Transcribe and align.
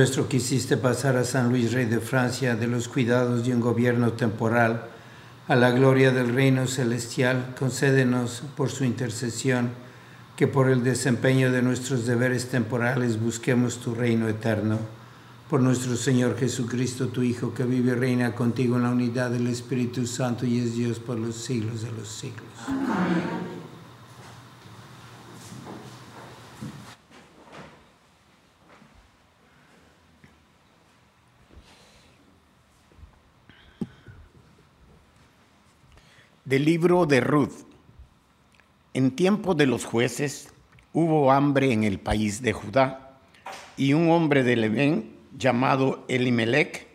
Nuestro, 0.00 0.30
que 0.30 0.38
hiciste 0.38 0.78
pasar 0.78 1.18
a 1.18 1.24
San 1.24 1.50
Luis, 1.50 1.74
rey 1.74 1.84
de 1.84 2.00
Francia, 2.00 2.56
de 2.56 2.66
los 2.66 2.88
cuidados 2.88 3.44
de 3.44 3.52
un 3.52 3.60
gobierno 3.60 4.14
temporal 4.14 4.84
a 5.46 5.54
la 5.56 5.72
gloria 5.72 6.10
del 6.10 6.32
reino 6.32 6.66
celestial, 6.66 7.54
concédenos 7.58 8.42
por 8.56 8.70
su 8.70 8.84
intercesión 8.84 9.68
que 10.36 10.46
por 10.46 10.70
el 10.70 10.82
desempeño 10.82 11.52
de 11.52 11.60
nuestros 11.60 12.06
deberes 12.06 12.48
temporales 12.48 13.20
busquemos 13.20 13.76
tu 13.76 13.94
reino 13.94 14.26
eterno. 14.26 14.78
Por 15.50 15.60
nuestro 15.60 15.94
Señor 15.96 16.38
Jesucristo, 16.38 17.08
tu 17.08 17.20
Hijo, 17.20 17.52
que 17.52 17.64
vive 17.64 17.92
y 17.92 17.94
reina 17.94 18.34
contigo 18.34 18.76
en 18.76 18.84
la 18.84 18.90
unidad 18.92 19.30
del 19.30 19.48
Espíritu 19.48 20.06
Santo 20.06 20.46
y 20.46 20.60
es 20.60 20.76
Dios 20.76 20.98
por 20.98 21.18
los 21.18 21.36
siglos 21.36 21.82
de 21.82 21.92
los 21.92 22.08
siglos. 22.08 23.59
Del 36.50 36.64
libro 36.64 37.06
de 37.06 37.20
Ruth. 37.20 37.64
En 38.92 39.12
tiempo 39.12 39.54
de 39.54 39.66
los 39.66 39.84
jueces 39.84 40.48
hubo 40.92 41.30
hambre 41.30 41.72
en 41.72 41.84
el 41.84 42.00
país 42.00 42.42
de 42.42 42.52
Judá, 42.52 43.20
y 43.76 43.92
un 43.92 44.10
hombre 44.10 44.42
de 44.42 44.56
Levén 44.56 45.12
llamado 45.38 46.04
Elimelech 46.08 46.88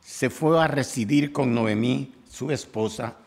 se 0.00 0.30
fue 0.30 0.58
a 0.58 0.68
residir 0.68 1.32
con 1.32 1.54
Noemí, 1.54 2.14
su 2.30 2.50
esposa, 2.50 3.18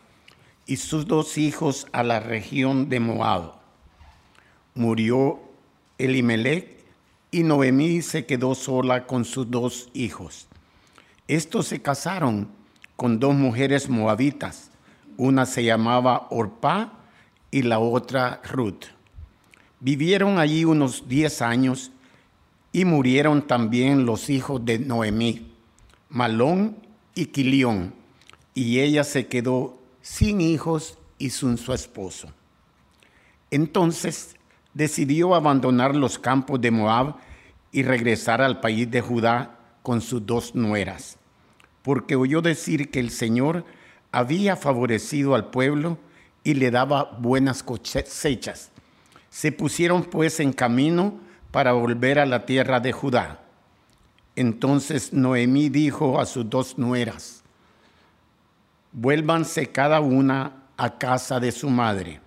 y 0.66 0.78
sus 0.78 1.06
dos 1.06 1.38
hijos 1.38 1.86
a 1.92 2.02
la 2.02 2.18
región 2.18 2.88
de 2.88 2.98
Moab. 2.98 3.52
Murió 4.74 5.38
Elimelech 5.96 6.76
y 7.30 7.44
Noemí 7.44 8.02
se 8.02 8.26
quedó 8.26 8.56
sola 8.56 9.06
con 9.06 9.24
sus 9.24 9.48
dos 9.48 9.90
hijos. 9.94 10.48
Estos 11.28 11.68
se 11.68 11.80
casaron 11.80 12.48
con 12.96 13.20
dos 13.20 13.36
mujeres 13.36 13.88
moabitas 13.88 14.72
una 15.18 15.44
se 15.44 15.64
llamaba 15.64 16.28
Orpá 16.30 16.92
y 17.50 17.62
la 17.62 17.80
otra 17.80 18.40
Ruth. 18.50 18.84
Vivieron 19.80 20.38
allí 20.38 20.64
unos 20.64 21.08
diez 21.08 21.42
años 21.42 21.92
y 22.72 22.84
murieron 22.84 23.46
también 23.46 24.06
los 24.06 24.30
hijos 24.30 24.64
de 24.64 24.78
Noemí, 24.78 25.52
Malón 26.08 26.76
y 27.14 27.26
Quilión, 27.26 27.92
y 28.54 28.78
ella 28.78 29.04
se 29.04 29.26
quedó 29.26 29.78
sin 30.00 30.40
hijos 30.40 30.98
y 31.18 31.30
sin 31.30 31.58
su 31.58 31.72
esposo. 31.72 32.32
Entonces 33.50 34.36
decidió 34.72 35.34
abandonar 35.34 35.96
los 35.96 36.18
campos 36.18 36.60
de 36.60 36.70
Moab 36.70 37.16
y 37.72 37.82
regresar 37.82 38.40
al 38.40 38.60
país 38.60 38.90
de 38.90 39.00
Judá 39.00 39.58
con 39.82 40.00
sus 40.00 40.24
dos 40.24 40.54
nueras, 40.54 41.18
porque 41.82 42.14
oyó 42.14 42.40
decir 42.40 42.90
que 42.90 43.00
el 43.00 43.10
Señor 43.10 43.64
había 44.12 44.56
favorecido 44.56 45.34
al 45.34 45.50
pueblo 45.50 45.98
y 46.44 46.54
le 46.54 46.70
daba 46.70 47.16
buenas 47.18 47.62
cosechas. 47.62 48.70
Se 49.30 49.52
pusieron 49.52 50.04
pues 50.04 50.40
en 50.40 50.52
camino 50.52 51.20
para 51.50 51.72
volver 51.72 52.18
a 52.18 52.26
la 52.26 52.46
tierra 52.46 52.80
de 52.80 52.92
Judá. 52.92 53.40
Entonces 54.36 55.12
Noemí 55.12 55.68
dijo 55.68 56.20
a 56.20 56.26
sus 56.26 56.48
dos 56.48 56.78
nueras, 56.78 57.42
vuélvanse 58.92 59.70
cada 59.72 60.00
una 60.00 60.62
a 60.76 60.98
casa 60.98 61.40
de 61.40 61.50
su 61.50 61.68
madre, 61.68 62.20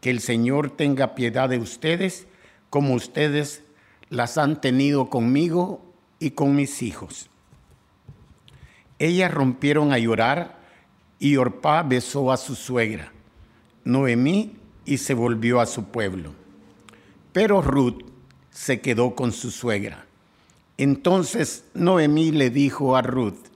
que 0.00 0.10
el 0.10 0.20
Señor 0.20 0.70
tenga 0.70 1.14
piedad 1.14 1.48
de 1.48 1.58
ustedes 1.58 2.26
como 2.70 2.94
ustedes 2.94 3.62
las 4.10 4.38
han 4.38 4.60
tenido 4.60 5.08
conmigo 5.08 5.82
y 6.18 6.32
con 6.32 6.54
mis 6.54 6.82
hijos. 6.82 7.30
Ellas 8.98 9.32
rompieron 9.32 9.92
a 9.92 9.98
llorar 9.98 10.55
y 11.18 11.36
Orpá 11.36 11.82
besó 11.82 12.30
a 12.30 12.36
su 12.36 12.54
suegra. 12.54 13.12
Noemí 13.84 14.56
y 14.84 14.98
se 14.98 15.14
volvió 15.14 15.60
a 15.60 15.66
su 15.66 15.84
pueblo. 15.84 16.32
Pero 17.32 17.62
Ruth 17.62 18.02
se 18.50 18.80
quedó 18.80 19.14
con 19.14 19.32
su 19.32 19.50
suegra. 19.50 20.06
Entonces 20.78 21.64
Noemí 21.74 22.32
le 22.32 22.50
dijo 22.50 22.96
a 22.96 23.02
Ruth, 23.02 23.46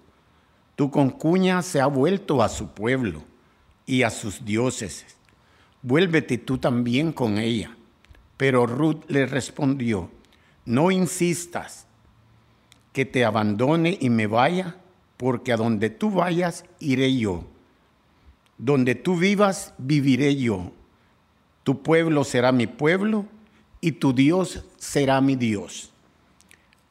tu 0.77 0.91
concuña 0.91 1.63
se 1.63 1.81
ha 1.81 1.87
vuelto 1.87 2.43
a 2.43 2.49
su 2.49 2.69
pueblo 2.69 3.23
y 3.87 4.03
a 4.03 4.11
sus 4.11 4.45
dioses. 4.45 5.05
Vuélvete 5.83 6.39
tú 6.39 6.59
también 6.59 7.13
con 7.13 7.39
ella. 7.39 7.77
Pero 8.37 8.67
Ruth 8.67 9.05
le 9.09 9.27
respondió, 9.27 10.11
no 10.65 10.91
insistas 10.91 11.87
que 12.95 13.05
te 13.05 13.25
abandone 13.25 13.99
y 14.01 14.09
me 14.09 14.27
vaya, 14.27 14.77
porque 15.21 15.53
a 15.53 15.59
donde 15.59 15.91
tú 15.91 16.11
vayas 16.11 16.65
iré 16.79 17.15
yo. 17.15 17.45
Donde 18.57 18.95
tú 18.95 19.19
vivas, 19.19 19.75
viviré 19.77 20.35
yo. 20.35 20.73
Tu 21.63 21.83
pueblo 21.83 22.25
será 22.25 22.53
mi 22.53 22.67
pueblo 22.67 23.27
y 23.83 23.93
tu 23.93 24.15
Dios 24.15 24.65
será 24.79 25.21
mi 25.21 25.37
Dios. 25.37 25.91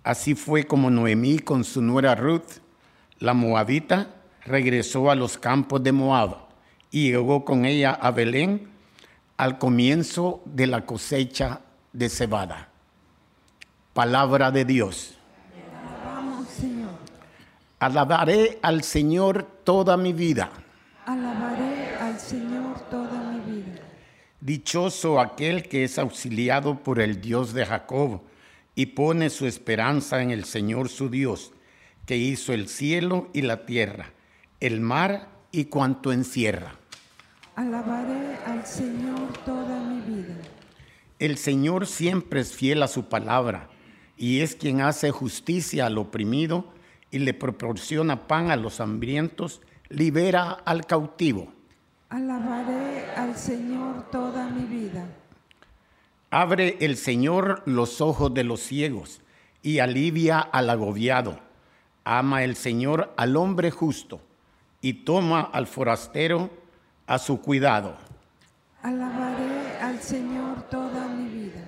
Así 0.03 0.35
fue 0.35 0.67
como 0.67 0.91
Noemí 0.91 1.39
con 1.39 1.63
su 1.63 1.81
nuera 1.81 2.13
Ruth, 2.13 2.61
la 3.17 3.33
moabita, 3.33 4.13
regresó 4.45 5.09
a 5.09 5.15
los 5.15 5.39
campos 5.39 5.81
de 5.81 5.91
Moab 5.91 6.37
y 6.91 7.09
llegó 7.09 7.43
con 7.43 7.65
ella 7.65 7.93
a 7.93 8.11
Belén 8.11 8.69
al 9.37 9.57
comienzo 9.57 10.43
de 10.45 10.67
la 10.67 10.85
cosecha 10.85 11.61
de 11.93 12.09
cebada. 12.09 12.69
Palabra 13.93 14.51
de 14.51 14.65
Dios. 14.65 15.19
Alabaré 17.81 18.59
al 18.61 18.83
Señor 18.83 19.43
toda 19.63 19.95
mi 19.95 20.11
vida. 20.11 20.51
Alabaré 21.05 21.95
al 22.01 22.19
Señor 22.19 22.77
toda 22.91 23.31
mi 23.31 23.39
vida. 23.39 23.79
Dichoso 24.41 25.17
aquel 25.17 25.63
que 25.63 25.85
es 25.85 25.97
auxiliado 25.97 26.83
por 26.83 26.99
el 26.99 27.21
Dios 27.21 27.53
de 27.53 27.65
Jacob 27.65 28.21
y 28.75 28.87
pone 28.87 29.29
su 29.29 29.47
esperanza 29.47 30.21
en 30.21 30.31
el 30.31 30.43
Señor 30.43 30.89
su 30.89 31.09
Dios, 31.09 31.53
que 32.05 32.17
hizo 32.17 32.51
el 32.51 32.67
cielo 32.67 33.29
y 33.31 33.43
la 33.43 33.65
tierra, 33.65 34.11
el 34.59 34.81
mar 34.81 35.29
y 35.53 35.65
cuanto 35.65 36.11
encierra. 36.11 36.75
Alabaré 37.55 38.39
al 38.45 38.65
Señor 38.65 39.31
toda 39.45 39.79
mi 39.79 40.01
vida. 40.01 40.35
El 41.17 41.37
Señor 41.37 41.87
siempre 41.87 42.41
es 42.41 42.51
fiel 42.51 42.83
a 42.83 42.89
su 42.89 43.05
palabra 43.07 43.69
y 44.17 44.41
es 44.41 44.55
quien 44.55 44.81
hace 44.81 45.11
justicia 45.11 45.85
al 45.85 45.97
oprimido 45.97 46.77
y 47.11 47.19
le 47.19 47.33
proporciona 47.33 48.27
pan 48.27 48.51
a 48.51 48.56
los 48.56 48.79
hambrientos, 48.79 49.61
libera 49.89 50.51
al 50.51 50.85
cautivo. 50.85 51.51
Alabaré 52.09 53.06
al 53.15 53.35
Señor 53.35 54.09
toda 54.11 54.50
mi 54.50 54.65
vida. 54.65 55.06
Abre 56.31 56.77
el 56.81 56.97
Señor 56.97 57.63
los 57.65 58.01
ojos 58.01 58.33
de 58.33 58.44
los 58.44 58.59
ciegos 58.59 59.21
y 59.63 59.79
alivia 59.79 60.39
al 60.39 60.69
agobiado. 60.69 61.39
Ama 62.03 62.44
el 62.44 62.56
Señor 62.56 63.13
al 63.17 63.35
hombre 63.35 63.71
justo 63.71 64.21
y 64.81 64.94
toma 64.94 65.41
al 65.41 65.67
forastero 65.67 66.50
a 67.07 67.17
su 67.17 67.41
cuidado. 67.41 67.97
Alabaré 68.83 69.77
al 69.81 70.00
Señor 70.00 70.61
toda 70.69 71.07
mi 71.07 71.29
vida. 71.29 71.65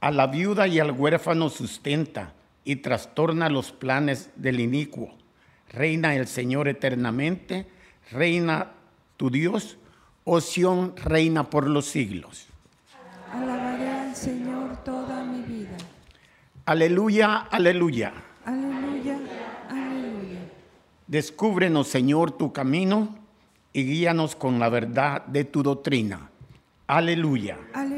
A 0.00 0.10
la 0.10 0.26
viuda 0.26 0.66
y 0.66 0.78
al 0.78 0.90
huérfano 0.90 1.48
sustenta 1.48 2.34
y 2.64 2.76
trastorna 2.76 3.48
los 3.48 3.72
planes 3.72 4.30
del 4.36 4.60
inicuo. 4.60 5.14
Reina 5.70 6.14
el 6.14 6.26
Señor 6.26 6.68
eternamente, 6.68 7.66
reina 8.10 8.72
tu 9.16 9.30
Dios, 9.30 9.78
oh 10.24 10.40
Sión, 10.40 10.94
reina 10.96 11.48
por 11.48 11.68
los 11.68 11.86
siglos. 11.86 12.46
Alabaré 13.32 13.88
al 13.88 14.14
Señor 14.14 14.76
toda 14.84 15.24
mi 15.24 15.42
vida. 15.42 15.76
Aleluya, 16.66 17.38
aleluya. 17.50 18.12
Aleluya, 18.44 19.18
aleluya. 19.70 20.40
Descúbrenos, 21.06 21.88
Señor, 21.88 22.32
tu 22.32 22.52
camino 22.52 23.16
y 23.72 23.84
guíanos 23.84 24.36
con 24.36 24.58
la 24.58 24.68
verdad 24.68 25.24
de 25.26 25.44
tu 25.44 25.62
doctrina. 25.62 26.30
Aleluya. 26.86 27.56
El 27.74 27.92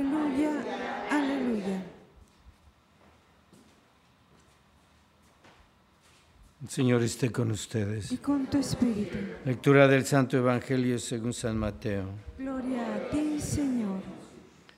Señor 6.68 7.02
esté 7.02 7.30
con 7.30 7.50
ustedes. 7.50 8.10
Y 8.12 8.16
con 8.16 8.46
tu 8.46 8.58
espíritu. 8.58 9.16
Lectura 9.44 9.86
del 9.86 10.06
Santo 10.06 10.38
Evangelio 10.38 10.98
según 10.98 11.32
San 11.32 11.58
Mateo. 11.58 12.04
Gloria 12.38 12.94
a 12.94 13.10
ti, 13.10 13.38
Señor. 13.38 14.00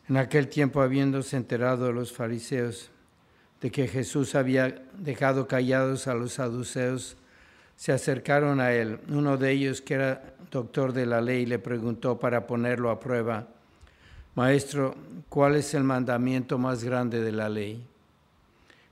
En 0.09 0.17
aquel 0.17 0.49
tiempo, 0.49 0.83
habiéndose 0.83 1.37
enterado 1.37 1.93
los 1.93 2.13
fariseos 2.13 2.91
de 3.61 3.71
que 3.71 3.89
Jesús 3.89 4.35
había 4.35 4.83
dejado 4.99 5.47
callados 5.47 6.07
a 6.09 6.15
los 6.15 6.35
saduceos, 6.35 7.17
se 7.77 7.93
acercaron 7.93 8.61
a 8.61 8.73
él. 8.73 8.99
Uno 9.09 9.37
de 9.37 9.53
ellos, 9.53 9.81
que 9.81 9.95
era 9.95 10.35
doctor 10.51 10.93
de 10.93 11.07
la 11.07 11.21
ley, 11.21 11.47
le 11.47 11.59
preguntó 11.59 12.19
para 12.19 12.47
ponerlo 12.47 12.91
a 12.91 13.01
prueba, 13.01 13.49
Maestro, 14.35 14.95
¿cuál 15.29 15.57
es 15.57 15.73
el 15.75 15.85
mandamiento 15.85 16.59
más 16.59 16.85
grande 16.85 17.23
de 17.23 17.33
la 17.33 17.49
ley? 17.49 17.87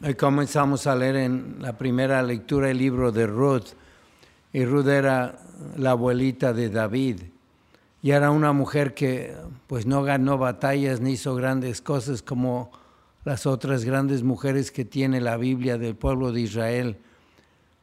Hoy 0.00 0.14
comenzamos 0.14 0.86
a 0.86 0.94
leer 0.94 1.16
en 1.16 1.56
la 1.58 1.76
primera 1.76 2.22
lectura 2.22 2.70
el 2.70 2.78
libro 2.78 3.10
de 3.10 3.26
Ruth. 3.26 3.70
Y 4.52 4.64
Ruth 4.64 4.86
era 4.86 5.40
la 5.76 5.90
abuelita 5.90 6.52
de 6.52 6.70
David. 6.70 7.22
Y 8.00 8.12
era 8.12 8.30
una 8.30 8.52
mujer 8.52 8.94
que 8.94 9.34
pues 9.66 9.86
no 9.86 10.04
ganó 10.04 10.38
batallas 10.38 11.00
ni 11.00 11.12
hizo 11.12 11.34
grandes 11.34 11.80
cosas 11.80 12.22
como 12.22 12.70
las 13.24 13.44
otras 13.44 13.84
grandes 13.84 14.22
mujeres 14.22 14.70
que 14.70 14.84
tiene 14.84 15.20
la 15.20 15.36
Biblia 15.36 15.78
del 15.78 15.96
pueblo 15.96 16.30
de 16.30 16.42
Israel. 16.42 16.98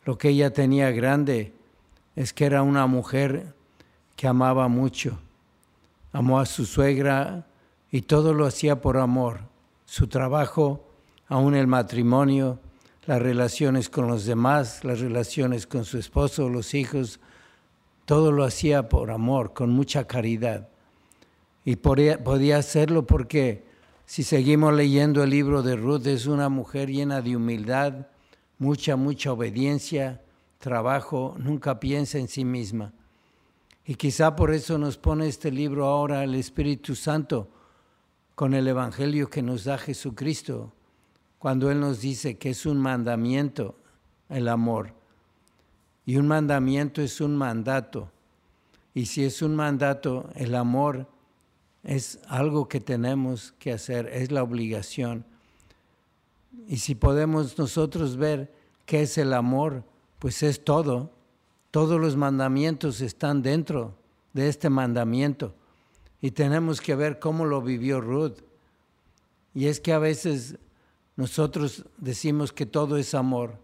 Lo 0.06 0.18
que 0.18 0.30
ella 0.30 0.54
tenía 0.54 0.92
grande 0.92 1.52
es 2.16 2.32
que 2.32 2.46
era 2.46 2.64
una 2.64 2.88
mujer 2.88 3.54
que 4.16 4.28
amaba 4.28 4.70
mucho. 4.70 5.20
Amó 6.14 6.40
a 6.40 6.46
su 6.46 6.66
suegra 6.66 7.46
y 7.92 8.04
todo 8.04 8.34
lo 8.34 8.46
hacía 8.46 8.80
por 8.80 8.96
amor. 8.96 9.42
Su 9.84 10.08
trabajo, 10.08 10.82
aún 11.28 11.56
el 11.56 11.68
matrimonio, 11.68 12.60
las 13.06 13.22
relaciones 13.22 13.90
con 13.90 14.08
los 14.08 14.26
demás, 14.26 14.84
las 14.84 15.00
relaciones 15.00 15.68
con 15.68 15.86
su 15.86 15.98
esposo, 15.98 16.50
los 16.50 16.74
hijos, 16.74 17.20
todo 18.06 18.32
lo 18.32 18.44
hacía 18.44 18.90
por 18.90 19.12
amor, 19.12 19.54
con 19.54 19.72
mucha 19.72 20.06
caridad. 20.06 20.70
Y 21.64 21.78
podía 21.78 22.58
hacerlo 22.58 23.08
porque 23.08 23.66
si 24.06 24.24
seguimos 24.24 24.74
leyendo 24.74 25.24
el 25.24 25.32
libro 25.32 25.64
de 25.64 25.76
Ruth, 25.76 26.06
es 26.06 26.28
una 26.28 26.48
mujer 26.50 26.90
llena 26.90 27.22
de 27.22 27.36
humildad, 27.36 28.08
mucha, 28.60 28.96
mucha 28.96 29.32
obediencia, 29.34 30.22
trabajo, 30.60 31.36
nunca 31.40 31.80
piensa 31.80 32.20
en 32.20 32.28
sí 32.28 32.46
misma. 32.46 32.94
Y 33.84 33.96
quizá 33.96 34.36
por 34.36 34.54
eso 34.54 34.78
nos 34.78 34.98
pone 34.98 35.28
este 35.28 35.52
libro 35.52 35.86
ahora 35.86 36.24
el 36.24 36.36
Espíritu 36.36 36.96
Santo 36.96 37.50
con 38.36 38.54
el 38.54 38.68
Evangelio 38.68 39.30
que 39.30 39.42
nos 39.42 39.64
da 39.64 39.78
Jesucristo, 39.78 40.74
cuando 41.46 41.70
Él 41.70 41.80
nos 41.80 42.02
dice 42.02 42.40
que 42.40 42.50
es 42.50 42.66
un 42.66 42.80
mandamiento 42.80 43.76
el 44.30 44.48
amor. 44.48 44.96
Y 46.04 46.18
un 46.18 46.28
mandamiento 46.28 47.04
es 47.04 47.22
un 47.22 47.36
mandato. 47.36 48.10
Y 48.96 49.06
si 49.06 49.24
es 49.24 49.44
un 49.44 49.56
mandato, 49.56 50.28
el 50.34 50.56
amor 50.56 51.08
es 51.84 52.18
algo 52.28 52.68
que 52.68 52.80
tenemos 52.80 53.54
que 53.60 53.72
hacer, 53.72 54.08
es 54.08 54.32
la 54.32 54.42
obligación. 54.42 55.24
Y 56.68 56.78
si 56.78 56.96
podemos 56.96 57.56
nosotros 57.60 58.18
ver 58.18 58.52
qué 58.88 59.04
es 59.04 59.16
el 59.20 59.32
amor, 59.32 59.84
pues 60.18 60.42
es 60.42 60.64
todo. 60.64 61.12
Todos 61.70 62.02
los 62.02 62.16
mandamientos 62.16 63.02
están 63.02 63.44
dentro 63.44 63.94
de 64.34 64.50
este 64.50 64.72
mandamiento. 64.72 65.54
Y 66.22 66.32
tenemos 66.32 66.82
que 66.82 66.96
ver 66.96 67.20
cómo 67.20 67.46
lo 67.46 67.62
vivió 67.62 68.02
Ruth. 68.02 68.40
Y 69.54 69.68
es 69.68 69.80
que 69.80 69.94
a 69.94 70.00
veces 70.00 70.58
nosotros 71.16 71.86
decimos 71.98 72.52
que 72.52 72.66
todo 72.66 72.98
es 72.98 73.14
amor. 73.14 73.58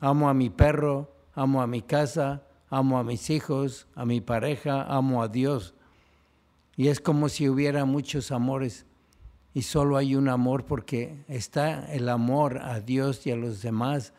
Amo 0.00 0.28
a 0.28 0.34
mi 0.34 0.50
perro, 0.50 1.10
amo 1.34 1.60
a 1.60 1.66
mi 1.66 1.82
casa, 1.82 2.42
amo 2.70 2.98
a 2.98 3.04
mis 3.04 3.28
hijos, 3.30 3.86
a 3.94 4.04
mi 4.06 4.20
pareja, 4.20 4.82
amo 4.82 5.22
a 5.22 5.28
Dios. 5.28 5.74
Y 6.76 6.88
es 6.88 7.00
como 7.00 7.28
si 7.28 7.48
hubiera 7.48 7.84
muchos 7.84 8.30
amores. 8.32 8.86
y 9.54 9.62
solo 9.62 9.96
hay 9.96 10.14
un 10.14 10.28
amor 10.28 10.66
porque 10.66 11.24
está 11.28 11.90
el 11.90 12.10
amor 12.10 12.58
a 12.58 12.80
Dios 12.80 13.26
y 13.26 13.30
a 13.30 13.36
los 13.36 13.62
demás 13.62 14.12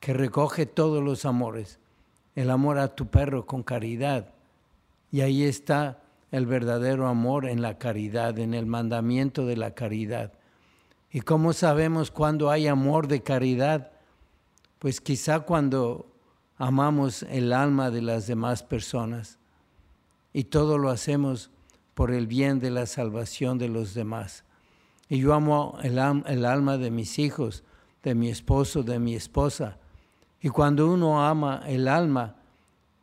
que 0.00 0.14
recoge 0.14 0.64
todos 0.64 1.04
los 1.04 1.26
amores. 1.26 1.78
El 2.34 2.50
amor 2.50 2.78
a 2.78 2.94
tu 2.94 3.06
perro 3.08 3.44
con 3.44 3.62
caridad. 3.62 4.32
Y 5.12 5.20
ahí 5.20 5.42
está 5.42 6.00
el 6.30 6.46
verdadero 6.46 7.06
amor 7.06 7.46
en 7.46 7.60
la 7.60 7.76
caridad, 7.76 8.38
en 8.38 8.54
el 8.54 8.64
mandamiento 8.64 9.44
de 9.44 9.56
la 9.56 9.74
caridad. 9.74 10.32
¿Y 11.10 11.22
cómo 11.22 11.52
sabemos 11.52 12.10
cuando 12.10 12.50
hay 12.50 12.66
amor 12.66 13.08
de 13.08 13.22
caridad? 13.22 13.92
Pues 14.78 15.00
quizá 15.00 15.40
cuando 15.40 16.06
amamos 16.58 17.22
el 17.22 17.52
alma 17.52 17.90
de 17.90 18.02
las 18.02 18.26
demás 18.26 18.62
personas 18.62 19.38
y 20.32 20.44
todo 20.44 20.76
lo 20.76 20.90
hacemos 20.90 21.50
por 21.94 22.10
el 22.10 22.26
bien 22.26 22.60
de 22.60 22.70
la 22.70 22.86
salvación 22.86 23.58
de 23.58 23.68
los 23.68 23.94
demás. 23.94 24.44
Y 25.08 25.18
yo 25.18 25.32
amo 25.32 25.78
el, 25.82 25.98
el 26.26 26.44
alma 26.44 26.76
de 26.76 26.90
mis 26.90 27.18
hijos, 27.18 27.64
de 28.02 28.14
mi 28.14 28.28
esposo, 28.28 28.82
de 28.82 28.98
mi 28.98 29.14
esposa. 29.14 29.78
Y 30.40 30.50
cuando 30.50 30.92
uno 30.92 31.24
ama 31.24 31.62
el 31.66 31.88
alma 31.88 32.36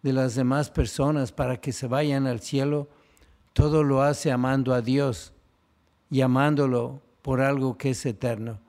de 0.03 0.13
las 0.13 0.35
demás 0.35 0.69
personas 0.69 1.31
para 1.31 1.57
que 1.57 1.73
se 1.73 1.87
vayan 1.87 2.27
al 2.27 2.39
cielo, 2.39 2.87
todo 3.53 3.83
lo 3.83 4.03
hace 4.03 4.31
amando 4.31 4.73
a 4.73 4.81
Dios 4.81 5.33
y 6.11 6.21
amándolo 6.21 7.01
por 7.25 7.41
algo 7.41 7.75
que 7.75 7.89
es 7.89 8.05
eterno. 8.05 8.59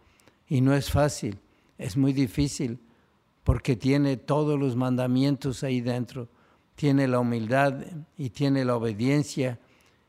Y 0.48 0.62
no 0.62 0.74
es 0.74 0.90
fácil, 0.90 1.38
es 1.76 1.94
muy 1.98 2.14
difícil, 2.14 2.78
porque 3.44 3.76
tiene 3.76 4.16
todos 4.16 4.58
los 4.58 4.76
mandamientos 4.76 5.62
ahí 5.62 5.82
dentro. 5.82 6.30
Tiene 6.74 7.06
la 7.06 7.20
humildad 7.20 7.84
y 8.16 8.30
tiene 8.30 8.64
la 8.64 8.76
obediencia 8.76 9.60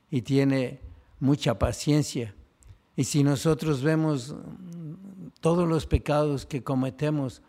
y 0.10 0.22
tiene 0.22 0.80
mucha 1.20 1.60
paciencia. 1.60 2.36
Y 2.96 3.04
si 3.04 3.22
nosotros 3.22 3.84
vemos 3.84 4.34
todos 5.42 5.68
los 5.68 5.86
pecados 5.86 6.46
que 6.46 6.64
cometemos, 6.64 7.42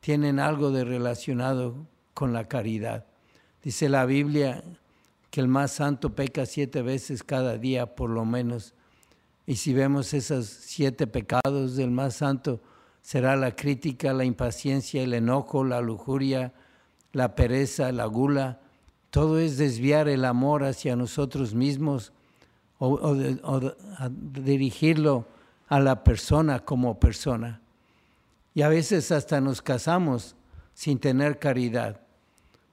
tienen 0.00 0.40
algo 0.40 0.70
de 0.70 0.84
relacionado 0.84 1.86
con 2.14 2.32
la 2.32 2.48
caridad. 2.48 3.04
Dice 3.62 3.90
la 3.90 4.06
Biblia 4.06 4.64
que 5.30 5.42
el 5.42 5.48
más 5.48 5.72
santo 5.72 6.14
peca 6.14 6.46
siete 6.46 6.80
veces 6.80 7.22
cada 7.22 7.58
día 7.58 7.94
por 7.94 8.08
lo 8.08 8.24
menos. 8.24 8.72
Y 9.48 9.56
si 9.56 9.72
vemos 9.72 10.12
esos 10.12 10.44
siete 10.44 11.06
pecados 11.06 11.74
del 11.74 11.90
más 11.90 12.16
santo, 12.16 12.60
será 13.00 13.34
la 13.34 13.56
crítica, 13.56 14.12
la 14.12 14.26
impaciencia, 14.26 15.02
el 15.02 15.14
enojo, 15.14 15.64
la 15.64 15.80
lujuria, 15.80 16.52
la 17.14 17.34
pereza, 17.34 17.90
la 17.90 18.04
gula. 18.04 18.60
Todo 19.08 19.38
es 19.38 19.56
desviar 19.56 20.06
el 20.06 20.26
amor 20.26 20.64
hacia 20.64 20.96
nosotros 20.96 21.54
mismos 21.54 22.12
o, 22.78 23.16
dirigirlo 24.10 25.26
a 25.68 25.80
la 25.80 26.04
persona 26.04 26.58
como 26.58 27.00
persona. 27.00 27.62
Y 28.52 28.60
a 28.60 28.68
veces 28.68 29.10
hasta 29.12 29.40
nos 29.40 29.62
casamos 29.62 30.36
sin 30.74 30.98
tener 30.98 31.38
caridad, 31.38 32.02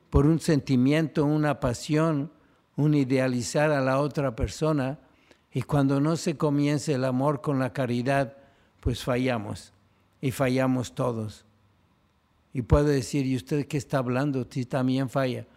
por 0.10 0.26
un 0.26 0.42
sentimiento, 0.42 1.24
una 1.24 1.62
pasión, 1.62 2.34
un 2.76 2.96
idealizar 2.96 3.72
a 3.72 3.80
la 3.80 4.02
otra 4.02 4.36
persona, 4.36 5.00
y 5.56 5.62
cuando 5.62 6.02
no 6.02 6.18
se 6.18 6.36
comienza 6.36 6.92
el 6.92 7.06
amor 7.06 7.40
con 7.40 7.60
la 7.60 7.72
caridad, 7.72 8.36
pues 8.82 9.06
fallamos, 9.06 9.72
y 10.20 10.32
fallamos 10.32 10.94
todos. 10.94 11.46
Y 12.52 12.64
puedo 12.64 12.88
decir, 12.88 13.26
¿y 13.26 13.38
usted 13.38 13.66
qué 13.66 13.78
está 13.78 14.00
hablando? 14.00 14.46
Si 14.50 14.66
también 14.66 15.10
falla. 15.10 15.48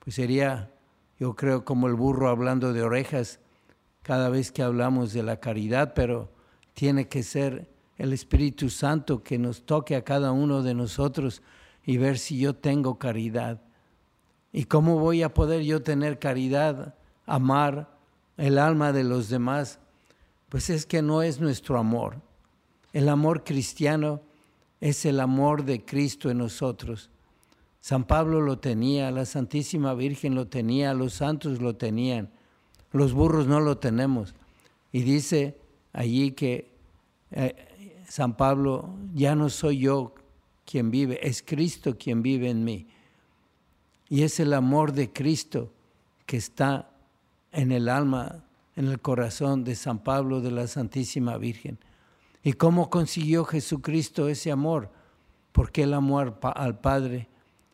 Pues 0.00 0.16
sería, 0.16 0.72
yo 1.20 1.36
creo, 1.36 1.64
como 1.64 1.86
el 1.86 1.94
burro 1.94 2.30
hablando 2.30 2.72
de 2.72 2.82
orejas 2.82 3.38
cada 4.02 4.28
vez 4.28 4.50
que 4.50 4.64
hablamos 4.64 5.12
de 5.12 5.22
la 5.22 5.38
caridad, 5.38 5.94
pero 5.94 6.32
tiene 6.72 7.06
que 7.06 7.22
ser 7.22 7.70
el 7.96 8.12
Espíritu 8.12 8.70
Santo 8.70 9.22
que 9.22 9.38
nos 9.38 9.64
toque 9.64 9.94
a 9.94 10.02
cada 10.02 10.32
uno 10.32 10.64
de 10.64 10.74
nosotros 10.74 11.42
y 11.84 11.96
ver 11.98 12.18
si 12.18 12.40
yo 12.40 12.56
tengo 12.56 12.98
caridad. 12.98 13.62
¿Y 14.52 14.64
cómo 14.64 14.98
voy 14.98 15.22
a 15.22 15.32
poder 15.32 15.62
yo 15.62 15.80
tener 15.80 16.18
caridad, 16.18 16.96
amar 17.24 17.93
el 18.36 18.58
alma 18.58 18.92
de 18.92 19.04
los 19.04 19.28
demás? 19.28 19.78
Pues 20.48 20.70
es 20.70 20.86
que 20.86 21.02
no 21.02 21.22
es 21.22 21.40
nuestro 21.40 21.78
amor. 21.78 22.16
El 22.92 23.08
amor 23.08 23.44
cristiano 23.44 24.20
es 24.80 25.04
el 25.04 25.20
amor 25.20 25.64
de 25.64 25.84
Cristo 25.84 26.30
en 26.30 26.38
nosotros. 26.38 27.10
San 27.80 28.04
Pablo 28.04 28.40
lo 28.40 28.58
tenía, 28.58 29.10
la 29.10 29.26
Santísima 29.26 29.94
Virgen 29.94 30.34
lo 30.34 30.46
tenía, 30.46 30.94
los 30.94 31.14
santos 31.14 31.60
lo 31.60 31.76
tenían, 31.76 32.30
los 32.92 33.12
burros 33.12 33.46
no 33.46 33.60
lo 33.60 33.78
tenemos. 33.78 34.34
Y 34.92 35.02
dice 35.02 35.58
allí 35.92 36.32
que 36.32 36.70
eh, 37.30 38.04
San 38.08 38.36
Pablo, 38.36 38.94
ya 39.12 39.34
no 39.34 39.50
soy 39.50 39.80
yo 39.80 40.14
quien 40.64 40.90
vive, 40.90 41.18
es 41.26 41.42
Cristo 41.42 41.98
quien 41.98 42.22
vive 42.22 42.48
en 42.48 42.64
mí. 42.64 42.86
Y 44.08 44.22
es 44.22 44.38
el 44.40 44.54
amor 44.54 44.92
de 44.92 45.12
Cristo 45.12 45.72
que 46.26 46.36
está 46.36 46.90
en 47.54 47.72
el 47.72 47.88
alma, 47.88 48.44
en 48.76 48.88
el 48.88 49.00
corazón 49.00 49.64
de 49.64 49.74
San 49.74 50.00
Pablo 50.00 50.40
de 50.40 50.50
la 50.50 50.66
Santísima 50.66 51.38
Virgen. 51.38 51.78
¿Y 52.42 52.54
cómo 52.54 52.90
consiguió 52.90 53.44
Jesucristo 53.44 54.28
ese 54.28 54.50
amor? 54.50 54.90
Porque 55.52 55.84
Él 55.84 55.94
amó 55.94 56.18
al 56.18 56.78
Padre. 56.80 57.28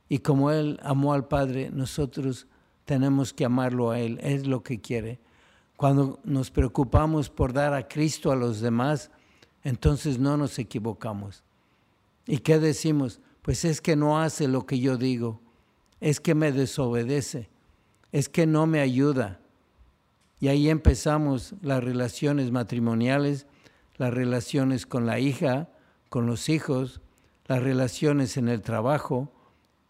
Y 0.08 0.18
como 0.20 0.50
Él 0.50 0.78
amó 0.82 1.12
al 1.12 1.26
Padre, 1.26 1.70
nosotros 1.72 2.46
tenemos 2.84 3.32
que 3.32 3.44
amarlo 3.44 3.90
a 3.90 3.98
Él. 3.98 4.18
Es 4.22 4.46
lo 4.46 4.62
que 4.62 4.80
quiere. 4.80 5.18
Cuando 5.76 6.20
nos 6.24 6.50
preocupamos 6.50 7.30
por 7.30 7.52
dar 7.52 7.74
a 7.74 7.88
Cristo 7.88 8.30
a 8.30 8.36
los 8.36 8.60
demás, 8.60 9.10
entonces 9.64 10.18
no 10.18 10.36
nos 10.36 10.58
equivocamos. 10.58 11.42
¿Y 12.26 12.38
qué 12.38 12.58
decimos? 12.58 13.20
Pues 13.42 13.64
es 13.64 13.80
que 13.80 13.96
no 13.96 14.20
hace 14.20 14.46
lo 14.46 14.66
que 14.66 14.78
yo 14.78 14.96
digo 14.96 15.40
es 16.00 16.20
que 16.20 16.34
me 16.34 16.50
desobedece, 16.50 17.50
es 18.10 18.28
que 18.28 18.46
no 18.46 18.66
me 18.66 18.80
ayuda. 18.80 19.39
Y 20.40 20.48
ahí 20.48 20.70
empezamos 20.70 21.54
las 21.60 21.84
relaciones 21.84 22.50
matrimoniales, 22.50 23.46
las 23.98 24.12
relaciones 24.12 24.86
con 24.86 25.04
la 25.04 25.18
hija, 25.18 25.68
con 26.08 26.26
los 26.26 26.48
hijos, 26.48 27.02
las 27.46 27.62
relaciones 27.62 28.38
en 28.38 28.48
el 28.48 28.62
trabajo, 28.62 29.30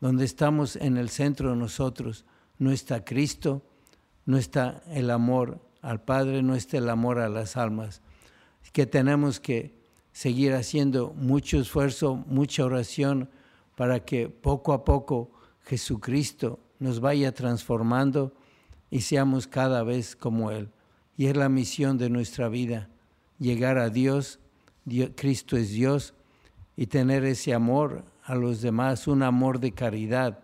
donde 0.00 0.24
estamos 0.24 0.74
en 0.74 0.96
el 0.96 1.08
centro 1.08 1.54
nosotros. 1.54 2.24
No 2.58 2.72
está 2.72 3.04
Cristo, 3.04 3.62
no 4.26 4.38
está 4.38 4.82
el 4.88 5.10
amor 5.10 5.60
al 5.82 6.02
Padre, 6.02 6.42
no 6.42 6.56
está 6.56 6.78
el 6.78 6.90
amor 6.90 7.20
a 7.20 7.28
las 7.28 7.56
almas. 7.56 8.02
Que 8.72 8.86
tenemos 8.86 9.38
que 9.38 9.78
seguir 10.12 10.54
haciendo 10.54 11.12
mucho 11.14 11.60
esfuerzo, 11.60 12.16
mucha 12.26 12.64
oración 12.64 13.30
para 13.76 14.04
que 14.04 14.28
poco 14.28 14.72
a 14.72 14.84
poco 14.84 15.30
Jesucristo 15.62 16.58
nos 16.80 17.00
vaya 17.00 17.32
transformando 17.32 18.34
y 18.90 19.02
seamos 19.02 19.46
cada 19.46 19.82
vez 19.82 20.16
como 20.16 20.50
Él. 20.50 20.70
Y 21.16 21.26
es 21.26 21.36
la 21.36 21.48
misión 21.48 21.98
de 21.98 22.10
nuestra 22.10 22.48
vida, 22.48 22.88
llegar 23.38 23.78
a 23.78 23.90
Dios, 23.90 24.40
Cristo 25.16 25.56
es 25.56 25.70
Dios, 25.70 26.14
y 26.76 26.86
tener 26.86 27.24
ese 27.24 27.52
amor 27.52 28.04
a 28.24 28.34
los 28.34 28.62
demás, 28.62 29.06
un 29.06 29.22
amor 29.22 29.60
de 29.60 29.72
caridad 29.72 30.40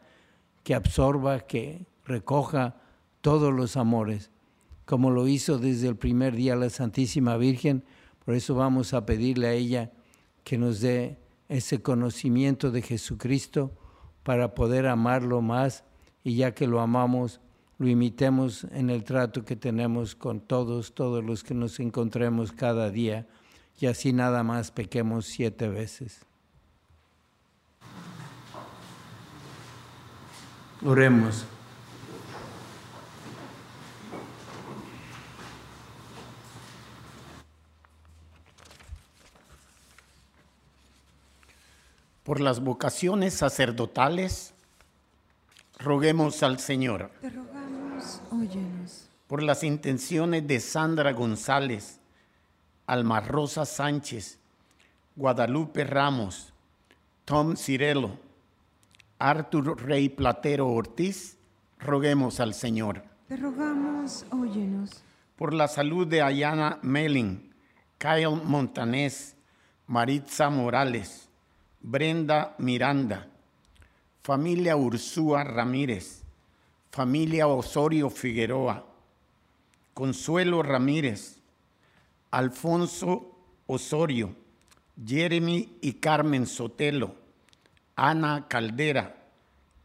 que 0.63 0.75
absorba, 0.75 1.41
que 1.41 1.87
recoja 2.05 2.77
todos 3.21 3.53
los 3.53 3.77
amores, 3.77 4.31
como 4.85 5.11
lo 5.11 5.27
hizo 5.29 5.59
desde 5.59 5.89
el 5.89 5.97
primer 5.97 6.37
día 6.37 6.57
la 6.57 6.71
Santísima 6.71 7.37
Virgen. 7.37 7.85
Por 8.25 8.35
eso 8.35 8.55
vamos 8.55 8.95
a 8.95 9.07
pedirle 9.07 9.47
a 9.49 9.53
ella 9.53 9.93
que 10.45 10.59
nos 10.59 10.81
dé 10.81 11.19
ese 11.49 11.83
conocimiento 11.83 12.71
de 12.71 12.83
Jesucristo 12.83 13.73
para 14.23 14.55
poder 14.55 14.87
amarlo 14.87 15.41
más 15.43 15.85
y 16.23 16.37
ya 16.37 16.55
que 16.55 16.67
lo 16.67 16.81
amamos, 16.81 17.41
lo 17.79 17.89
imitemos 17.89 18.65
en 18.73 18.91
el 18.91 19.05
trato 19.05 19.45
que 19.45 19.57
tenemos 19.57 20.15
con 20.15 20.41
todos, 20.41 20.95
todos 20.95 21.23
los 21.23 21.45
que 21.45 21.55
nos 21.55 21.79
encontremos 21.79 22.53
cada 22.53 22.91
día 22.91 23.27
y 23.79 23.87
así 23.87 24.13
nada 24.13 24.43
más 24.43 24.71
pequemos 24.71 25.27
siete 25.27 25.69
veces. 25.69 26.21
Oremos. 30.85 31.45
Por 42.25 42.41
las 42.41 42.61
vocaciones 42.61 43.35
sacerdotales, 43.35 44.53
roguemos 45.79 46.43
al 46.43 46.59
Señor. 46.59 47.11
Te 47.21 47.31
óyenos. 48.31 49.09
Por 49.27 49.43
las 49.43 49.65
intenciones 49.65 50.47
de 50.47 50.61
Sandra 50.61 51.13
González, 51.13 51.99
Alma 52.87 53.21
Rosa 53.21 53.65
Sánchez, 53.65 54.39
Guadalupe 55.17 55.85
Ramos, 55.85 56.53
Tom 57.25 57.57
Cirelo, 57.57 58.19
Artur 59.19 59.83
Rey 59.83 60.09
Platero 60.09 60.69
Ortiz, 60.69 61.37
roguemos 61.79 62.39
al 62.39 62.55
Señor. 62.55 63.03
Te 63.29 63.37
rogamos, 63.37 64.25
óyenos. 64.31 65.03
Por 65.37 65.53
la 65.53 65.69
salud 65.69 66.07
de 66.07 66.23
Ayana 66.23 66.79
Melling, 66.83 67.53
Kyle 67.99 68.37
Montanés, 68.45 69.35
Maritza 69.87 70.51
Morales, 70.51 71.29
Brenda 71.81 72.55
Miranda, 72.59 73.27
familia 74.23 74.77
Ursúa 74.77 75.45
Ramírez, 75.45 76.26
familia 76.97 77.47
Osorio 77.47 78.09
Figueroa, 78.09 78.83
Consuelo 79.93 80.63
Ramírez, 80.63 81.37
Alfonso 82.31 83.37
Osorio, 83.67 84.35
Jeremy 85.05 85.77
y 85.83 85.93
Carmen 85.93 86.47
Sotelo, 86.47 87.15
Ana 87.97 88.47
Caldera 88.49 89.15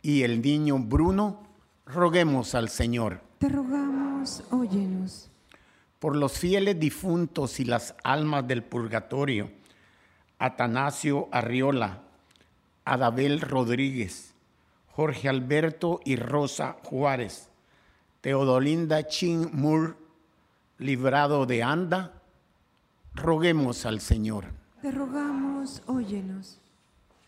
y 0.02 0.24
el 0.24 0.42
niño 0.42 0.80
Bruno, 0.80 1.44
roguemos 1.86 2.56
al 2.56 2.70
Señor. 2.70 3.20
Te 3.40 3.50
rogamos, 3.50 4.44
óyenos. 4.50 5.30
Por 6.00 6.16
los 6.16 6.32
fieles 6.40 6.80
difuntos 6.80 7.60
y 7.60 7.66
las 7.66 7.94
almas 8.06 8.48
del 8.48 8.64
purgatorio, 8.64 9.52
Atanasio 10.40 11.28
Arriola, 11.34 12.04
Adabel 12.86 13.42
Rodríguez, 13.42 14.34
Jorge 14.96 15.30
Alberto 15.30 16.00
y 16.04 16.16
Rosa 16.16 16.78
Juárez, 16.84 17.50
Teodolinda 18.22 19.08
Chin 19.08 19.50
Moore, 19.54 19.94
librado 20.78 21.46
de 21.46 21.64
Anda, 21.64 22.14
roguemos 23.14 23.86
al 23.86 24.02
Señor. 24.02 24.46
Te 24.82 24.92
rogamos, 24.92 25.82
óyenos. 25.88 26.58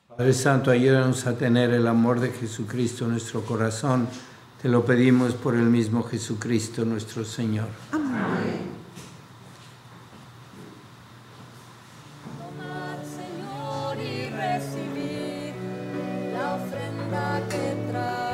Padre 0.07 0.33
Santo, 0.33 0.71
ayúdanos 0.71 1.25
a 1.25 1.37
tener 1.37 1.71
el 1.71 1.87
amor 1.87 2.19
de 2.19 2.29
Jesucristo 2.29 3.05
en 3.05 3.11
nuestro 3.11 3.43
corazón. 3.43 4.07
Te 4.61 4.69
lo 4.69 4.85
pedimos 4.85 5.33
por 5.33 5.55
el 5.55 5.65
mismo 5.65 6.03
Jesucristo 6.03 6.85
nuestro 6.85 7.25
Señor. 7.25 7.67
Amén. 7.91 8.03
Tomar, 8.03 8.72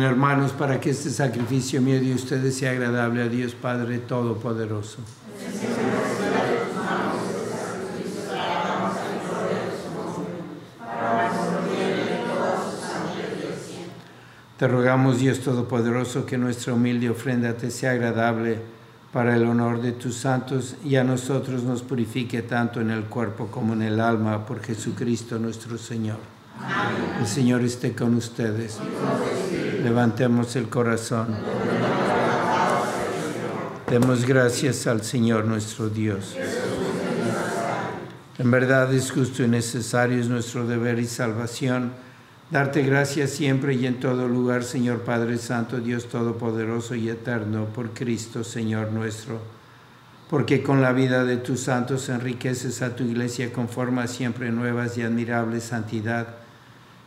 Oren 0.00 0.12
hermanos 0.12 0.52
para 0.52 0.80
que 0.80 0.88
este 0.88 1.10
sacrificio 1.10 1.82
mío 1.82 2.00
de 2.00 2.14
ustedes 2.14 2.56
sea 2.56 2.70
agradable 2.70 3.22
a 3.22 3.28
Dios 3.28 3.54
Padre 3.54 3.98
Todopoderoso. 3.98 4.96
Te 14.56 14.68
rogamos 14.68 15.18
Dios 15.18 15.40
Todopoderoso 15.40 16.24
que 16.24 16.38
nuestra 16.38 16.72
humilde 16.72 17.10
ofrenda 17.10 17.52
te 17.52 17.70
sea 17.70 17.90
agradable 17.90 18.58
para 19.12 19.36
el 19.36 19.44
honor 19.44 19.82
de 19.82 19.92
tus 19.92 20.16
santos 20.16 20.76
y 20.82 20.96
a 20.96 21.04
nosotros 21.04 21.62
nos 21.62 21.82
purifique 21.82 22.40
tanto 22.40 22.80
en 22.80 22.90
el 22.90 23.04
cuerpo 23.04 23.48
como 23.48 23.74
en 23.74 23.82
el 23.82 24.00
alma 24.00 24.46
por 24.46 24.62
Jesucristo 24.62 25.38
nuestro 25.38 25.76
Señor. 25.76 26.20
El 27.20 27.26
Señor 27.26 27.62
esté 27.62 27.94
con 27.94 28.14
ustedes. 28.14 28.78
Levantemos 29.82 30.56
el 30.56 30.68
corazón. 30.68 31.28
Demos 33.88 34.26
gracias 34.26 34.86
al 34.86 35.02
Señor 35.02 35.46
nuestro 35.46 35.88
Dios. 35.88 36.36
En 38.38 38.50
verdad 38.50 38.92
es 38.92 39.10
justo 39.10 39.42
y 39.42 39.48
necesario, 39.48 40.20
es 40.20 40.28
nuestro 40.28 40.66
deber 40.66 40.98
y 40.98 41.06
salvación, 41.06 41.92
darte 42.50 42.82
gracias 42.82 43.30
siempre 43.30 43.74
y 43.74 43.86
en 43.86 43.98
todo 44.00 44.28
lugar, 44.28 44.64
Señor 44.64 45.00
Padre 45.00 45.38
Santo, 45.38 45.78
Dios 45.78 46.08
Todopoderoso 46.08 46.94
y 46.94 47.08
Eterno, 47.08 47.64
por 47.66 47.90
Cristo, 47.90 48.44
Señor 48.44 48.92
nuestro, 48.92 49.40
porque 50.28 50.62
con 50.62 50.82
la 50.82 50.92
vida 50.92 51.24
de 51.24 51.38
tus 51.38 51.60
santos 51.60 52.08
enriqueces 52.10 52.82
a 52.82 52.94
tu 52.94 53.04
iglesia 53.04 53.52
con 53.52 53.68
formas 53.68 54.10
siempre 54.10 54.50
nuevas 54.50 54.96
y 54.98 55.02
admirables 55.02 55.64
santidad, 55.64 56.36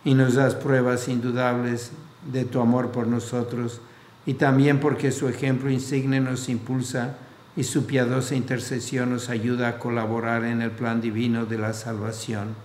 y 0.04 0.16
nos 0.16 0.34
das 0.34 0.56
pruebas 0.56 1.08
indudables 1.08 1.92
de 2.32 2.46
tu 2.46 2.60
amor 2.62 2.92
por 2.92 3.08
nosotros, 3.08 3.82
y 4.26 4.36
también 4.36 4.80
porque 4.80 5.12
su 5.12 5.28
ejemplo 5.28 5.70
insigne 5.70 6.20
nos 6.20 6.48
impulsa 6.50 7.18
y 7.56 7.64
su 7.64 7.86
piadosa 7.86 8.36
intercesión 8.36 9.12
nos 9.12 9.30
ayuda 9.30 9.68
a 9.68 9.80
colaborar 9.80 10.44
en 10.44 10.62
el 10.62 10.72
plan 10.72 11.02
divino 11.02 11.46
de 11.46 11.58
la 11.58 11.74
salvación. 11.74 12.56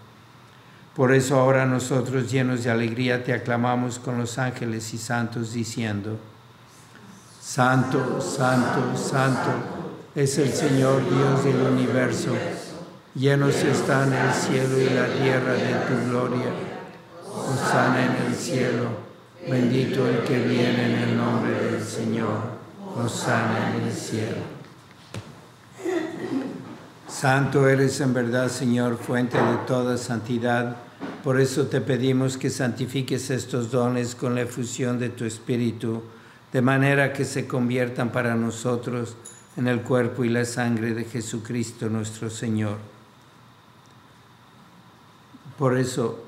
Por 0.95 1.13
eso 1.13 1.39
ahora 1.39 1.67
nosotros, 1.67 2.31
llenos 2.31 2.65
de 2.65 2.71
alegría, 2.71 3.23
te 3.23 3.33
aclamamos 3.33 3.99
con 3.99 4.19
los 4.19 4.39
ángeles 4.39 4.93
y 4.95 4.99
santos, 4.99 5.53
diciendo, 5.53 6.19
Santo, 7.41 8.21
Santo, 8.21 8.97
Santo 8.97 9.51
es 10.15 10.39
el 10.39 10.53
Señor 10.53 11.03
Dios 11.09 11.45
del 11.45 11.61
universo, 11.73 12.35
llenos 13.15 13.55
están 13.57 14.13
el 14.13 14.33
cielo 14.33 14.79
y 14.79 14.91
la 14.91 15.07
tierra 15.07 15.53
de 15.53 15.75
tu 15.87 16.11
gloria. 16.11 16.51
Hosana 17.33 18.05
en 18.05 18.27
el 18.27 18.35
cielo. 18.35 19.08
Bendito 19.51 20.07
el 20.07 20.25
que 20.25 20.39
viene 20.41 20.93
en 20.93 21.09
el 21.09 21.17
nombre 21.17 21.53
del 21.53 21.83
Señor. 21.83 22.59
Hosana 22.95 23.75
en 23.75 23.83
el 23.83 23.93
cielo. 23.93 24.37
Santo 27.09 27.67
eres 27.67 28.01
en 28.01 28.13
verdad, 28.13 28.49
Señor, 28.49 28.99
fuente 28.99 29.39
de 29.39 29.57
toda 29.67 29.97
santidad. 29.97 30.77
Por 31.25 31.41
eso 31.41 31.67
te 31.67 31.81
pedimos 31.81 32.37
que 32.37 32.51
santifiques 32.51 33.31
estos 33.31 33.71
dones 33.71 34.15
con 34.15 34.35
la 34.35 34.43
efusión 34.43 34.99
de 34.99 35.09
tu 35.09 35.25
Espíritu, 35.25 36.03
de 36.53 36.61
manera 36.61 37.13
que 37.13 37.25
se 37.25 37.47
conviertan 37.47 38.13
para 38.13 38.35
nosotros 38.35 39.17
en 39.57 39.67
el 39.67 39.81
cuerpo 39.81 40.25
y 40.25 40.29
la 40.29 40.45
sangre 40.45 40.93
de 40.93 41.05
Jesucristo 41.05 41.89
nuestro 41.89 42.29
Señor. 42.29 42.77
Por 45.59 45.77
eso, 45.77 46.28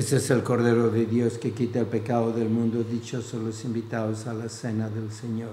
Este 0.00 0.16
es 0.16 0.30
el 0.30 0.42
Cordero 0.42 0.88
de 0.88 1.04
Dios 1.04 1.36
que 1.36 1.52
quita 1.52 1.78
el 1.78 1.84
pecado 1.84 2.32
del 2.32 2.48
mundo. 2.48 2.82
Dichosos 2.82 3.42
los 3.42 3.66
invitados 3.66 4.26
a 4.26 4.32
la 4.32 4.48
cena 4.48 4.88
del 4.88 5.12
Señor. 5.12 5.50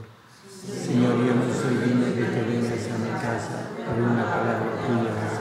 Señor, 0.65 1.17
yo 1.17 1.35
no 1.35 1.51
soy 1.51 1.75
digno 1.83 2.05
de 2.05 2.15
que 2.15 2.41
vengas 2.47 2.87
a 2.87 2.97
mi 2.97 3.11
casa, 3.11 3.67
por 3.75 4.01
una 4.01 4.23
palabra 4.23 4.71
tuya 4.87 5.36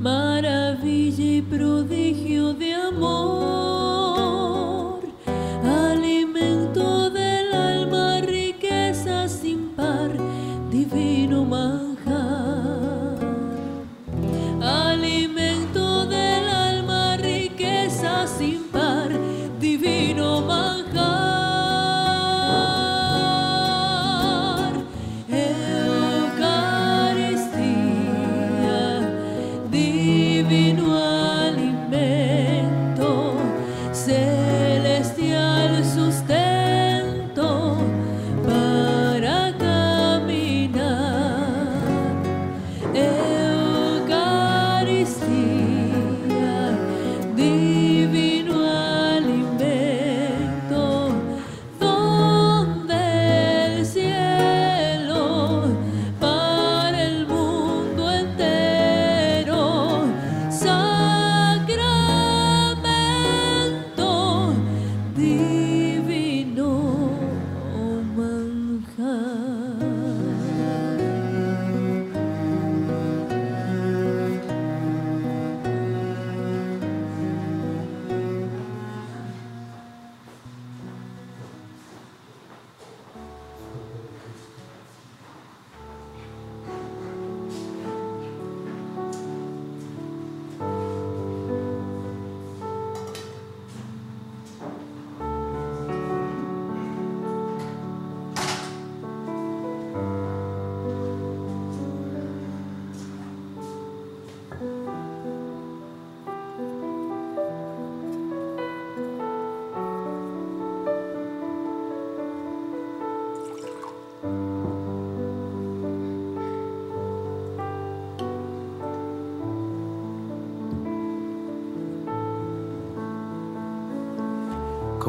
manjar. 0.00 1.97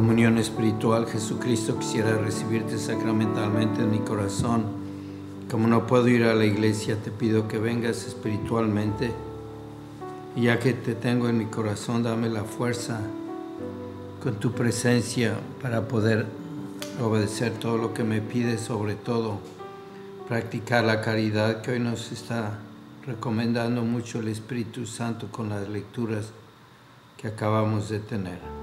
Comunión 0.10 0.40
espiritual, 0.40 1.06
Jesucristo, 1.06 1.78
quisiera 1.78 2.18
recibirte 2.18 2.80
sacramentalmente 2.80 3.82
en 3.82 3.92
mi 3.92 4.00
corazón. 4.00 4.64
Como 5.52 5.68
no 5.68 5.86
puedo 5.86 6.08
ir 6.08 6.24
a 6.24 6.34
la 6.34 6.46
iglesia, 6.46 6.96
te 6.96 7.12
pido 7.12 7.48
que 7.48 7.60
vengas 7.60 8.08
espiritualmente. 8.08 9.12
Y 10.36 10.46
ya 10.46 10.58
que 10.58 10.74
te 10.74 10.96
tengo 10.96 11.30
en 11.30 11.38
mi 11.38 11.46
corazón, 11.46 12.02
dame 12.02 12.28
la 12.28 12.44
fuerza 12.44 13.02
con 14.24 14.40
tu 14.40 14.54
presencia 14.54 15.36
para 15.62 15.88
poder 15.88 16.26
obedecer 17.00 17.52
todo 17.60 17.78
lo 17.78 17.94
que 17.94 18.04
me 18.04 18.20
pides, 18.20 18.62
sobre 18.62 18.96
todo 18.96 19.38
practicar 20.28 20.86
la 20.86 21.02
caridad 21.02 21.62
que 21.62 21.74
hoy 21.74 21.80
nos 21.80 22.12
está 22.12 22.58
recomendando 23.06 23.84
mucho 23.84 24.22
el 24.22 24.30
Espíritu 24.30 24.88
Santo 24.88 25.28
con 25.32 25.50
las 25.50 25.70
lecturas 25.70 26.32
que 27.16 27.28
acabamos 27.28 27.90
de 27.90 28.00
tener. 28.00 28.59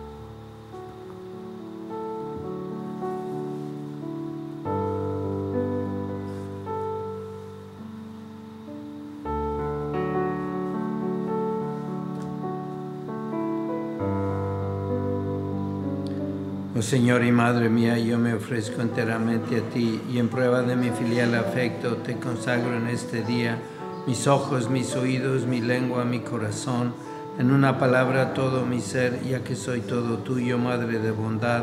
Oh 16.78 16.82
Señor 16.82 17.24
y 17.24 17.32
Madre 17.32 17.70
mía, 17.70 17.98
yo 17.98 18.18
me 18.18 18.34
ofrezco 18.34 18.82
enteramente 18.82 19.56
a 19.56 19.70
ti 19.70 19.98
y 20.12 20.18
en 20.18 20.28
prueba 20.28 20.60
de 20.60 20.76
mi 20.76 20.90
filial 20.90 21.34
afecto 21.34 21.96
te 21.96 22.18
consagro 22.18 22.76
en 22.76 22.88
este 22.88 23.22
día 23.22 23.58
mis 24.06 24.26
ojos, 24.26 24.68
mis 24.68 24.94
oídos, 24.94 25.46
mi 25.46 25.62
lengua, 25.62 26.04
mi 26.04 26.20
corazón, 26.20 26.92
en 27.38 27.50
una 27.50 27.78
palabra 27.78 28.34
todo 28.34 28.66
mi 28.66 28.82
ser, 28.82 29.22
ya 29.22 29.42
que 29.42 29.56
soy 29.56 29.80
todo 29.80 30.18
tuyo, 30.18 30.58
Madre 30.58 30.98
de 30.98 31.12
bondad, 31.12 31.62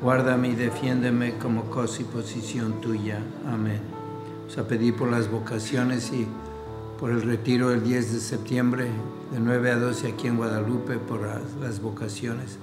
guárdame 0.00 0.48
y 0.48 0.54
defiéndeme 0.54 1.34
como 1.34 1.64
cosa 1.64 2.00
y 2.00 2.04
posición 2.04 2.80
tuya. 2.80 3.20
Amén. 3.46 3.80
Os 4.48 4.56
a 4.56 4.66
pedir 4.66 4.96
por 4.96 5.10
las 5.10 5.30
vocaciones 5.30 6.10
y 6.14 6.26
por 6.98 7.10
el 7.10 7.20
retiro 7.20 7.68
del 7.68 7.84
10 7.84 8.14
de 8.14 8.20
septiembre 8.20 8.84
de 9.32 9.38
9 9.38 9.70
a 9.72 9.76
12 9.76 10.12
aquí 10.12 10.28
en 10.28 10.38
Guadalupe 10.38 10.96
por 10.96 11.20
las 11.60 11.82
vocaciones. 11.82 12.58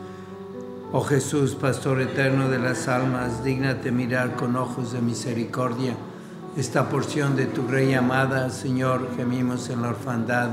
Oh 0.95 1.01
Jesús, 1.01 1.55
Pastor 1.55 2.01
eterno 2.01 2.49
de 2.49 2.59
las 2.59 2.87
almas, 2.87 3.43
dígnate 3.43 3.91
mirar 3.91 4.35
con 4.35 4.55
ojos 4.55 4.93
de 4.93 5.01
misericordia 5.01 5.95
esta 6.55 6.87
porción 6.87 7.35
de 7.35 7.47
tu 7.47 7.67
Rey 7.67 7.95
amada. 7.95 8.51
Señor, 8.51 9.09
gemimos 9.17 9.71
en 9.71 9.81
la 9.81 9.87
orfandad. 9.87 10.51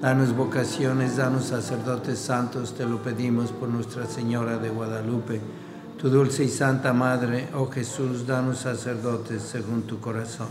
Danos 0.00 0.34
vocaciones, 0.34 1.18
danos 1.18 1.44
sacerdotes 1.44 2.18
santos, 2.18 2.74
te 2.74 2.84
lo 2.84 3.00
pedimos 3.00 3.52
por 3.52 3.68
Nuestra 3.68 4.06
Señora 4.06 4.58
de 4.58 4.70
Guadalupe. 4.70 5.40
Tu 5.96 6.10
dulce 6.10 6.42
y 6.42 6.48
santa 6.48 6.92
Madre, 6.92 7.50
oh 7.54 7.70
Jesús, 7.70 8.26
danos 8.26 8.58
sacerdotes 8.58 9.40
según 9.40 9.82
tu 9.82 10.00
corazón. 10.00 10.48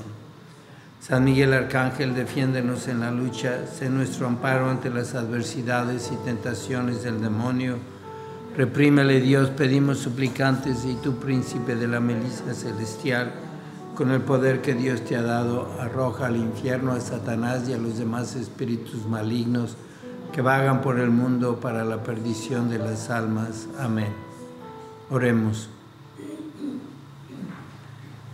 San 1.02 1.26
Miguel 1.26 1.52
Arcángel, 1.52 2.16
defiéndenos 2.16 2.88
en 2.88 3.02
la 3.02 3.12
lucha, 3.12 3.68
sé 3.68 3.90
nuestro 3.90 4.28
amparo 4.28 4.70
ante 4.70 4.90
las 4.90 5.14
adversidades 5.14 6.10
y 6.14 6.16
tentaciones 6.24 7.04
del 7.04 7.20
demonio 7.20 7.95
Reprímele 8.58 9.20
Dios, 9.20 9.50
pedimos 9.50 9.98
suplicantes, 9.98 10.86
y 10.86 10.96
tú, 10.96 11.18
príncipe 11.18 11.76
de 11.76 11.90
la 11.90 12.00
milicia 12.00 12.54
celestial, 12.54 13.34
con 13.96 14.12
el 14.12 14.22
poder 14.22 14.62
que 14.62 14.74
Dios 14.74 15.04
te 15.04 15.18
ha 15.18 15.22
dado, 15.22 15.76
arroja 15.82 16.28
al 16.28 16.38
infierno 16.38 16.94
a 16.94 17.02
Satanás 17.02 17.68
y 17.68 17.74
a 17.74 17.78
los 17.78 17.98
demás 17.98 18.36
espíritus 18.36 19.06
malignos 19.08 19.76
que 20.32 20.42
vagan 20.42 20.80
por 20.82 21.00
el 21.00 21.10
mundo 21.10 21.60
para 21.60 21.84
la 21.84 22.02
perdición 22.02 22.70
de 22.70 22.80
las 22.80 23.10
almas. 23.10 23.68
Amén. 23.78 24.14
Oremos. 25.10 25.70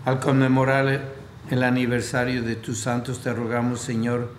Al 0.06 0.20
conmemorar 0.20 1.14
el 1.50 1.64
aniversario 1.64 2.44
de 2.44 2.56
tus 2.56 2.78
santos, 2.78 3.22
te 3.22 3.34
rogamos, 3.34 3.82
Señor, 3.82 4.30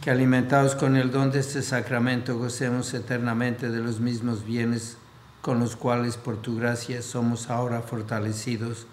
que 0.00 0.12
alimentados 0.12 0.76
con 0.76 0.96
el 0.96 1.10
don 1.10 1.32
de 1.32 1.40
este 1.40 1.62
sacramento, 1.62 2.38
gocemos 2.38 2.94
eternamente 2.94 3.70
de 3.70 3.80
los 3.80 3.98
mismos 3.98 4.44
bienes 4.44 4.98
con 5.42 5.58
los 5.58 5.76
cuales 5.76 6.16
por 6.16 6.36
tu 6.40 6.56
gracia 6.56 7.02
somos 7.02 7.50
ahora 7.50 7.82
fortalecidos 7.82 8.86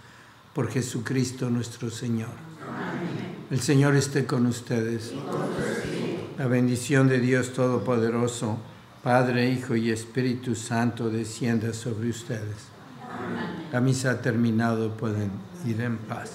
por 0.54 0.70
Jesucristo 0.70 1.50
nuestro 1.50 1.92
Señor. 1.92 2.32
El 3.52 3.62
Señor 3.62 3.96
esté 3.96 4.26
con 4.26 4.48
ustedes. 4.48 5.14
La 6.38 6.48
bendición 6.48 7.08
de 7.08 7.20
Dios 7.20 7.54
Todopoderoso, 7.54 8.58
Padre, 9.04 9.52
Hijo 9.52 9.76
y 9.76 9.92
Espíritu 9.92 10.56
Santo, 10.56 11.10
descienda 11.10 11.74
sobre 11.74 12.10
ustedes. 12.10 12.70
La 13.72 13.80
misa 13.82 14.12
ha 14.12 14.22
terminado, 14.22 14.98
pueden 14.98 15.32
ir 15.66 15.82
en 15.82 15.98
paz. 15.98 16.32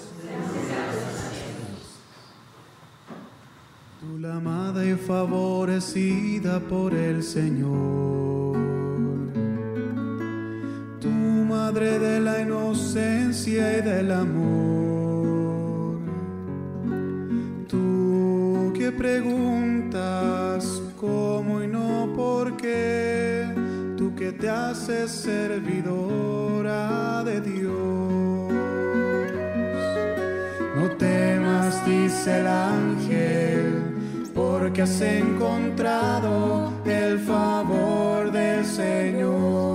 Tú 3.99 4.17
la 4.19 4.35
amada 4.35 4.85
y 4.85 4.95
favorecida 4.95 6.59
por 6.61 6.93
el 6.93 7.23
Señor. 7.23 8.54
Madre 11.65 11.97
de 11.97 12.19
la 12.19 12.41
inocencia 12.41 13.77
y 13.77 13.81
del 13.81 14.11
amor. 14.11 15.97
Tú 17.67 18.71
que 18.77 18.91
preguntas 18.91 20.59
cómo 20.99 21.63
y 21.63 21.67
no 21.67 22.13
por 22.15 22.55
qué. 22.55 23.47
Tú 23.97 24.13
que 24.13 24.31
te 24.31 24.47
haces 24.47 25.09
servidora 25.09 26.79
de 27.23 27.41
Dios. 27.41 28.53
No 30.77 30.85
temas, 30.99 31.83
dice 31.83 32.41
el 32.41 32.47
ángel, 32.47 33.65
porque 34.35 34.83
has 34.83 35.01
encontrado 35.01 36.73
el 36.85 37.17
favor 37.19 38.31
del 38.31 38.63
Señor. 38.63 39.74